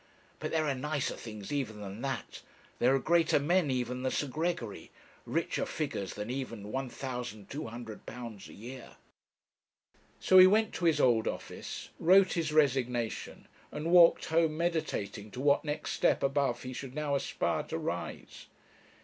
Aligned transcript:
But 0.39 0.49
there 0.49 0.65
are 0.67 0.73
nicer 0.73 1.15
things 1.15 1.51
even 1.51 1.79
than 1.79 2.01
that; 2.01 2.41
there 2.79 2.95
are 2.95 2.97
greater 2.97 3.39
men 3.39 3.69
even 3.69 4.01
than 4.01 4.11
Sir 4.11 4.25
Gregory; 4.25 4.89
richer 5.27 5.63
figures 5.67 6.15
than 6.15 6.31
even 6.31 6.63
£1,200 6.71 8.47
a 8.47 8.53
year!' 8.55 8.95
So 10.19 10.39
he 10.39 10.47
went 10.47 10.73
to 10.73 10.85
his 10.85 10.99
old 10.99 11.27
office, 11.27 11.89
wrote 11.99 12.33
his 12.33 12.51
resignation, 12.51 13.47
and 13.71 13.91
walked 13.91 14.25
home 14.29 14.57
meditating 14.57 15.29
to 15.33 15.39
what 15.39 15.63
next 15.63 15.91
step 15.91 16.23
above 16.23 16.63
he 16.63 16.73
should 16.73 16.95
now 16.95 17.13
aspire 17.13 17.61
to 17.65 17.77
rise. 17.77 18.47